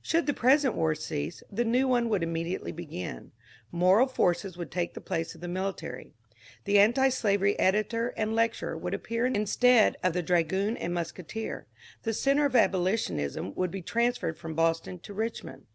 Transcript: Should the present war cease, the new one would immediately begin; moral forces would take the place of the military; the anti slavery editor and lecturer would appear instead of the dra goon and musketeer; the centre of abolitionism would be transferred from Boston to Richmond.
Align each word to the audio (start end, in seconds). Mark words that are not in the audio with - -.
Should 0.00 0.24
the 0.24 0.32
present 0.32 0.74
war 0.74 0.94
cease, 0.94 1.42
the 1.52 1.62
new 1.62 1.86
one 1.86 2.08
would 2.08 2.22
immediately 2.22 2.72
begin; 2.72 3.32
moral 3.70 4.06
forces 4.06 4.56
would 4.56 4.70
take 4.70 4.94
the 4.94 5.02
place 5.02 5.34
of 5.34 5.42
the 5.42 5.48
military; 5.48 6.14
the 6.64 6.78
anti 6.78 7.10
slavery 7.10 7.58
editor 7.58 8.14
and 8.16 8.34
lecturer 8.34 8.78
would 8.78 8.94
appear 8.94 9.26
instead 9.26 9.98
of 10.02 10.14
the 10.14 10.22
dra 10.22 10.42
goon 10.44 10.78
and 10.78 10.94
musketeer; 10.94 11.66
the 12.04 12.14
centre 12.14 12.46
of 12.46 12.56
abolitionism 12.56 13.54
would 13.54 13.70
be 13.70 13.82
transferred 13.82 14.38
from 14.38 14.54
Boston 14.54 14.98
to 15.00 15.12
Richmond. 15.12 15.66